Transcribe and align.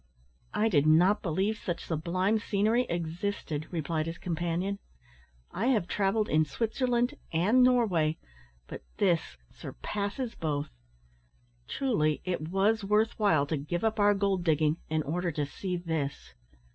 "I 0.55 0.67
did 0.67 0.87
not 0.87 1.21
believe 1.21 1.59
such 1.59 1.85
sublime 1.85 2.39
scenery 2.39 2.87
existed," 2.89 3.67
replied 3.69 4.07
his 4.07 4.17
companion. 4.17 4.79
"I 5.51 5.67
have 5.67 5.87
travelled 5.87 6.27
in 6.27 6.43
Switzerland 6.43 7.13
and 7.31 7.61
Norway, 7.61 8.17
but 8.65 8.81
this 8.97 9.37
surpasses 9.51 10.33
both. 10.33 10.71
Truly 11.67 12.19
it 12.25 12.49
was 12.49 12.83
worth 12.83 13.19
while 13.19 13.45
to 13.45 13.57
give 13.57 13.83
up 13.83 13.99
our 13.99 14.15
gold 14.15 14.43
digging 14.43 14.77
in 14.89 15.03
order 15.03 15.31
to 15.33 15.45
see 15.45 15.77
this." 15.77 16.33